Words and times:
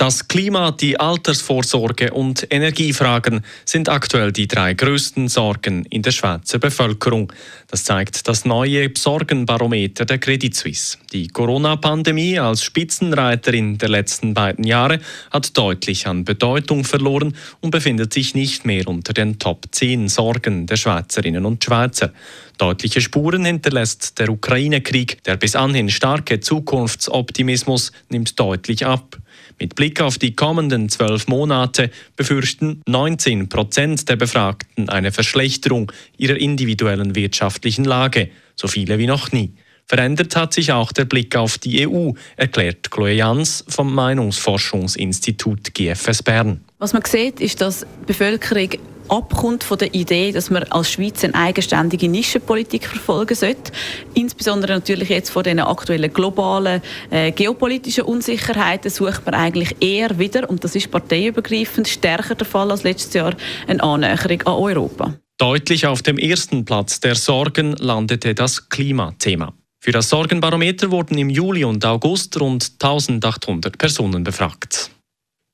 Das 0.00 0.28
Klima, 0.28 0.70
die 0.70 0.98
Altersvorsorge 0.98 2.14
und 2.14 2.46
Energiefragen 2.48 3.44
sind 3.66 3.90
aktuell 3.90 4.32
die 4.32 4.48
drei 4.48 4.72
größten 4.72 5.28
Sorgen 5.28 5.84
in 5.90 6.00
der 6.00 6.10
Schweizer 6.10 6.58
Bevölkerung. 6.58 7.30
Das 7.66 7.84
zeigt 7.84 8.26
das 8.26 8.46
neue 8.46 8.90
Sorgenbarometer 8.96 10.06
der 10.06 10.16
Credit 10.16 10.56
Suisse. 10.56 10.96
Die 11.12 11.28
Corona-Pandemie 11.28 12.38
als 12.38 12.64
Spitzenreiterin 12.64 13.76
der 13.76 13.90
letzten 13.90 14.32
beiden 14.32 14.64
Jahre 14.64 15.00
hat 15.30 15.54
deutlich 15.58 16.06
an 16.06 16.24
Bedeutung 16.24 16.84
verloren 16.84 17.36
und 17.60 17.70
befindet 17.70 18.14
sich 18.14 18.34
nicht 18.34 18.64
mehr 18.64 18.88
unter 18.88 19.12
den 19.12 19.38
Top 19.38 19.66
10 19.70 20.08
Sorgen 20.08 20.66
der 20.66 20.76
Schweizerinnen 20.76 21.44
und 21.44 21.62
Schweizer. 21.62 22.10
Deutliche 22.56 23.00
Spuren 23.02 23.44
hinterlässt 23.46 24.18
der 24.18 24.30
Ukraine-Krieg. 24.30 25.22
Der 25.24 25.36
bis 25.36 25.56
anhin 25.56 25.88
starke 25.88 26.40
Zukunftsoptimismus 26.40 27.92
nimmt 28.10 28.38
deutlich 28.38 28.84
ab. 28.84 29.18
Mit 29.58 29.74
Blick 29.76 29.89
auf 29.98 30.18
die 30.18 30.36
kommenden 30.36 30.88
zwölf 30.88 31.26
Monate 31.26 31.90
befürchten 32.16 32.82
19 32.86 33.48
Prozent 33.48 34.08
der 34.08 34.16
Befragten 34.16 34.88
eine 34.88 35.10
Verschlechterung 35.10 35.90
ihrer 36.18 36.36
individuellen 36.36 37.14
wirtschaftlichen 37.14 37.84
Lage, 37.84 38.28
so 38.54 38.68
viele 38.68 38.98
wie 38.98 39.06
noch 39.06 39.32
nie. 39.32 39.54
Verändert 39.86 40.36
hat 40.36 40.54
sich 40.54 40.70
auch 40.70 40.92
der 40.92 41.04
Blick 41.04 41.34
auf 41.34 41.58
die 41.58 41.88
EU, 41.88 42.12
erklärt 42.36 42.92
Chloe 42.92 43.14
Jans 43.14 43.64
vom 43.66 43.92
Meinungsforschungsinstitut 43.92 45.74
GFS 45.74 46.22
Bern. 46.22 46.60
Was 46.78 46.92
man 46.92 47.04
sieht, 47.04 47.40
ist, 47.40 47.60
dass 47.60 47.80
die 47.80 48.06
Bevölkerung 48.06 48.70
abkommt 49.10 49.64
von 49.64 49.78
der 49.78 49.94
Idee, 49.94 50.32
dass 50.32 50.50
man 50.50 50.64
als 50.64 50.92
Schweiz 50.92 51.24
eine 51.24 51.34
eigenständige 51.34 52.08
Nischenpolitik 52.08 52.86
verfolgen 52.86 53.34
sollte. 53.34 53.72
Insbesondere 54.14 54.72
natürlich 54.72 55.08
jetzt 55.08 55.30
vor 55.30 55.42
den 55.42 55.60
aktuellen 55.60 56.12
globalen 56.12 56.80
äh, 57.10 57.32
geopolitischen 57.32 58.04
Unsicherheiten 58.04 58.90
sucht 58.90 59.24
man 59.26 59.34
eigentlich 59.34 59.76
eher 59.80 60.18
wieder, 60.18 60.48
und 60.48 60.64
das 60.64 60.76
ist 60.76 60.90
parteiübergreifend 60.90 61.88
stärker 61.88 62.34
der 62.34 62.46
Fall 62.46 62.70
als 62.70 62.82
letztes 62.82 63.14
Jahr, 63.14 63.34
eine 63.66 63.82
Annäherung 63.82 64.42
an 64.42 64.54
Europa. 64.54 65.14
Deutlich 65.38 65.86
auf 65.86 66.02
dem 66.02 66.18
ersten 66.18 66.64
Platz 66.64 67.00
der 67.00 67.14
Sorgen 67.14 67.74
landete 67.78 68.34
das 68.34 68.68
Klimathema. 68.68 69.54
Für 69.82 69.92
das 69.92 70.10
Sorgenbarometer 70.10 70.90
wurden 70.90 71.16
im 71.16 71.30
Juli 71.30 71.64
und 71.64 71.84
August 71.86 72.38
rund 72.38 72.72
1800 72.82 73.78
Personen 73.78 74.22
befragt. 74.22 74.90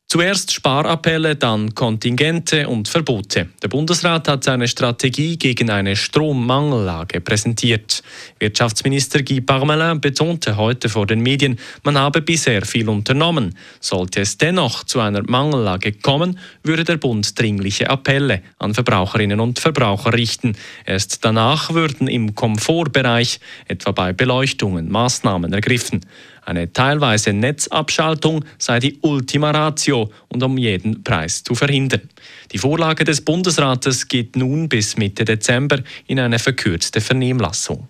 Zuerst 0.08 0.52
Sparappelle, 0.52 1.34
dann 1.34 1.74
Kontingente 1.74 2.68
und 2.68 2.86
Verbote. 2.86 3.48
Der 3.60 3.66
Bundesrat 3.66 4.28
hat 4.28 4.44
seine 4.44 4.68
Strategie 4.68 5.36
gegen 5.36 5.68
eine 5.68 5.96
Strommangellage 5.96 7.20
präsentiert. 7.20 8.04
Wirtschaftsminister 8.38 9.24
Guy 9.24 9.40
Parmelin 9.40 10.00
betonte 10.00 10.56
heute 10.56 10.88
vor 10.88 11.08
den 11.08 11.22
Medien, 11.22 11.58
man 11.82 11.98
habe 11.98 12.22
bisher 12.22 12.64
viel 12.64 12.88
unternommen. 12.88 13.56
Sollte 13.80 14.20
es 14.20 14.38
dennoch 14.38 14.84
zu 14.84 15.00
einer 15.00 15.28
Mangellage 15.28 15.90
kommen, 15.90 16.38
würde 16.62 16.84
der 16.84 16.98
Bund 16.98 17.36
dringliche 17.36 17.90
Appelle 17.90 18.42
an 18.60 18.74
Verbraucherinnen 18.74 19.40
und 19.40 19.58
Verbraucher 19.58 20.12
richten. 20.12 20.56
Erst 20.84 21.24
danach 21.24 21.74
würden 21.74 22.06
im 22.06 22.36
Komfortbereich, 22.36 23.40
etwa 23.66 23.90
bei 23.90 24.12
Beleuchtungen, 24.12 24.88
Maßnahmen 24.88 25.52
ergriffen. 25.52 26.02
Eine 26.46 26.72
teilweise 26.72 27.32
Netzabschaltung 27.32 28.44
sei 28.56 28.78
die 28.78 28.98
Ultima 29.02 29.50
Ratio 29.50 30.10
und 30.28 30.42
um 30.44 30.56
jeden 30.56 31.02
Preis 31.02 31.42
zu 31.42 31.56
verhindern. 31.56 32.08
Die 32.52 32.58
Vorlage 32.58 33.02
des 33.02 33.20
Bundesrates 33.20 34.06
geht 34.06 34.36
nun 34.36 34.68
bis 34.68 34.96
Mitte 34.96 35.24
Dezember 35.24 35.82
in 36.06 36.20
eine 36.20 36.38
verkürzte 36.38 37.00
Vernehmlassung. 37.00 37.88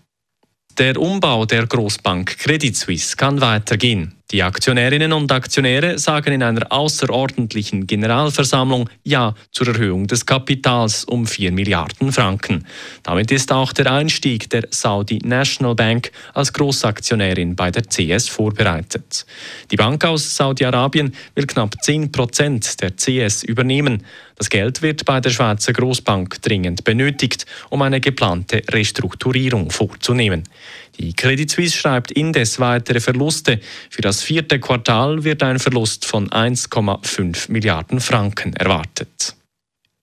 Der 0.79 0.99
Umbau 0.99 1.45
der 1.45 1.67
Großbank 1.67 2.39
Credit 2.39 2.75
Suisse 2.75 3.15
kann 3.15 3.43
weitergehen. 3.43 4.15
Die 4.33 4.43
Aktionärinnen 4.43 5.13
und 5.13 5.31
Aktionäre 5.31 6.01
sagen 6.01 6.33
in 6.33 6.43
einer 6.43 6.73
außerordentlichen 6.73 7.87
Generalversammlung 7.87 8.91
Ja 9.05 9.37
zur 9.53 9.69
Erhöhung 9.69 10.09
des 10.09 10.27
Kapitals 10.27 11.05
um 11.05 11.29
4 11.29 11.53
Milliarden 11.53 12.11
Franken. 12.11 12.67
Damit 13.05 13.31
ist 13.31 13.53
auch 13.53 13.73
der 13.73 13.93
Einstieg 13.93 14.51
der 14.51 14.67
Saudi 14.71 15.21
National 15.23 15.77
Bank 15.77 16.11
als 16.35 16.53
Großaktionärin 16.53 17.55
bei 17.55 17.71
der 17.71 17.85
CS 17.85 18.29
vorbereitet. 18.29 19.27
Die 19.71 19.77
Bank 19.77 20.05
aus 20.05 20.35
Saudi-Arabien 20.35 21.15
will 21.37 21.47
knapp 21.47 21.81
10 21.81 22.11
Prozent 22.11 22.83
der 22.83 22.97
CS 22.97 23.45
übernehmen. 23.45 24.03
Das 24.35 24.51
Geld 24.51 24.83
wird 24.83 25.05
bei 25.05 25.21
der 25.21 25.31
Schweizer 25.31 25.73
Großbank 25.73 26.43
dringend 26.43 26.83
benötigt, 26.83 27.47
um 27.71 27.81
eine 27.81 28.01
geplante 28.01 28.61
Restrukturierung 28.71 29.71
vorzunehmen. 29.71 30.43
Die 30.99 31.13
Credit 31.13 31.51
Suisse 31.51 31.77
schreibt 31.77 32.11
indes 32.11 32.59
weitere 32.59 33.01
Verluste. 33.01 33.61
Für 33.91 34.03
das 34.03 34.23
vierte 34.23 34.59
Quartal 34.61 35.25
wird 35.25 35.43
ein 35.43 35.59
Verlust 35.59 36.07
von 36.07 36.31
1,5 36.31 37.51
Milliarden 37.51 38.01
Franken 38.01 38.55
erwartet. 38.55 39.37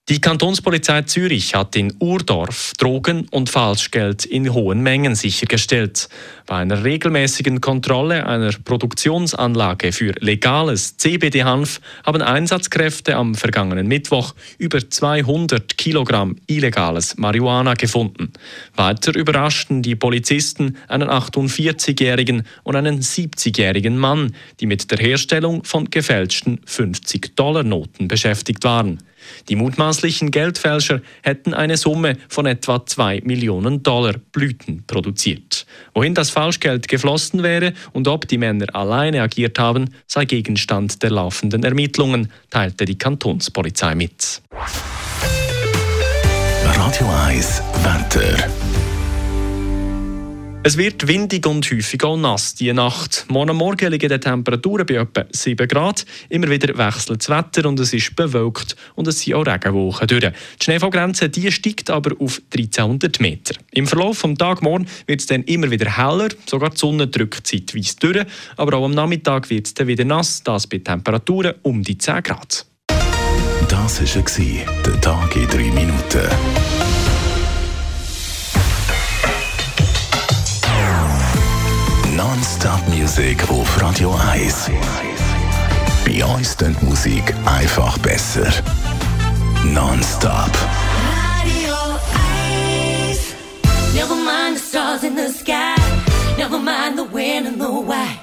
Die 0.10 0.20
Kantonspolizei 0.20 1.04
Zürich 1.04 1.56
hat 1.56 1.78
in 1.78 1.94
Urdorf 2.00 2.74
Drogen 2.78 3.30
und 3.30 3.50
Falschgeld 3.50 4.26
in 4.26 4.54
hohen 4.54 4.82
Mengen 4.82 5.16
sichergestellt. 5.16 6.10
Bei 6.46 6.58
einer 6.58 6.84
regelmäßigen 6.84 7.62
Kontrolle 7.62 8.28
einer 8.28 8.52
Produktionsanlage 8.52 9.94
für 9.94 10.14
legales 10.20 10.98
CBD-Hanf 10.98 11.80
haben 12.06 12.22
Einsatzkräfte 12.22 13.16
am 13.16 13.34
vergangenen 13.34 13.88
Mittwoch 13.88 14.36
über 14.58 14.90
200 14.90 15.78
Kilogramm 15.78 16.36
illegales 16.48 17.16
Marihuana 17.18 17.76
gefunden. 17.76 18.34
Weiter 18.76 19.16
überraschten 19.16 19.82
die 19.82 19.96
Polizisten 19.96 20.76
einen 20.90 21.10
48-jährigen 21.10 22.44
und 22.64 22.76
einen 22.76 23.00
70-jährigen 23.00 23.98
Mann, 23.98 24.36
die 24.60 24.66
mit 24.66 24.92
der 24.92 24.98
Herstellung 24.98 25.64
von 25.64 25.90
gefälschten 25.90 26.60
50-Dollar-Noten 26.66 28.10
beschäftigt 28.10 28.66
waren. 28.66 29.00
Die 29.50 29.56
mutmaßlichen 29.56 30.32
Geldfälscher 30.32 31.02
hätten 31.22 31.54
eine 31.54 31.78
Summe 31.78 32.18
von 32.28 32.46
etwa 32.46 32.86
2 32.86 33.22
Millionen 33.24 33.84
Dollar 33.84 34.16
Blüten 34.32 34.84
produziert. 34.86 35.66
Wohin 35.94 36.14
das 36.14 36.30
Falschgeld 36.34 36.88
geflossen 36.88 37.44
wäre 37.44 37.74
und 37.94 38.08
ob 38.08 38.28
die 38.28 38.38
Männer 38.38 38.76
alleine 38.76 39.22
agiert 39.22 39.60
haben, 39.60 39.94
sei 40.08 40.26
Gegenstand 40.26 41.02
der 41.04 41.12
laufenden 41.12 41.64
Ermittlungen, 41.64 42.32
teilte 42.50 42.86
die 42.86 42.98
Kantonspolizei 42.98 43.96
mit. 43.96 44.42
Radio 46.66 47.08
1 47.28 47.62
Wetter. 47.84 48.50
Es 50.66 50.78
wird 50.78 51.10
windig 51.10 51.46
und 51.46 51.70
häufig 51.70 52.02
auch 52.06 52.16
nass 52.16 52.56
die 52.56 52.72
Nacht. 52.72 53.26
Morgen 53.28 53.58
Morgen 53.58 53.92
liegen 53.92 54.08
die 54.08 54.18
Temperaturen 54.18 54.86
bei 54.86 54.94
etwa 54.94 55.26
7 55.30 55.68
Grad. 55.68 56.06
Immer 56.30 56.50
wieder 56.50 56.78
wechselt 56.78 57.20
das 57.20 57.28
Wetter 57.28 57.68
und 57.68 57.82
es 57.82 57.92
ist 57.92 58.16
bewölkt 58.16 58.78
und 58.96 59.06
es 59.06 59.20
sind 59.20 59.34
auch 59.34 59.46
Regenwochen 59.46 60.08
durch. 60.08 60.22
Die 60.22 60.64
Schneefallgrenze 60.64 61.28
die 61.28 61.52
steigt 61.52 61.90
aber 61.90 62.16
auf 62.18 62.42
1300 62.54 63.20
Meter. 63.20 63.56
Im 63.72 63.88
Verlauf 63.88 64.22
des 64.22 64.36
Tages 64.36 64.62
morgen 64.62 64.88
wird 65.06 65.20
es 65.20 65.26
dann 65.26 65.44
immer 65.44 65.70
wieder 65.70 65.98
heller, 65.98 66.30
sogar 66.46 66.70
die 66.70 66.78
Sonne 66.78 67.08
drückt 67.08 67.46
zeitweise 67.46 67.98
durch. 68.00 68.26
Aber 68.56 68.78
auch 68.78 68.86
am 68.86 68.92
Nachmittag 68.92 69.50
wird 69.50 69.68
es 69.68 69.74
dann 69.74 69.88
wieder 69.88 70.06
nass, 70.06 70.44
das 70.44 70.66
bei 70.68 70.78
Temperaturen 70.78 71.56
um 71.64 71.84
die 71.84 71.98
10 71.98 72.24
Grad. 72.24 72.66
Das 73.68 74.00
war 74.00 74.84
der 74.86 75.02
Tag 75.02 75.36
in 75.36 75.46
3 75.46 75.58
Minuten. 75.58 77.03
Non-Stop-Musik 83.04 83.50
auf 83.50 83.82
Radio 83.82 84.16
1. 84.32 84.72
Bei 86.06 86.24
uns 86.24 86.56
klingt 86.56 86.82
die 86.82 86.86
Musik 86.86 87.34
einfach 87.46 87.98
besser. 87.98 88.48
Non-Stop. 89.66 90.50
Radio 91.42 91.76
1. 93.10 93.20
Never 93.94 94.16
mind 94.16 94.58
the 94.58 94.64
stars 94.66 95.04
in 95.04 95.18
the 95.18 95.28
sky. 95.28 95.76
Never 96.38 96.58
mind 96.58 96.98
the 96.98 97.04
when 97.14 97.46
and 97.46 97.58
the 97.60 97.68
why. 97.68 98.18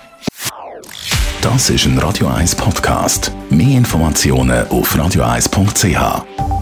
Das 1.43 1.69
ist 1.69 1.85
ein 1.85 1.99
Radio 1.99 2.29
1 2.29 2.55
Podcast. 2.55 3.31
Mehr 3.51 3.77
Informationen 3.77 4.67
auf 4.69 4.97
radio1.ch. 4.97 6.60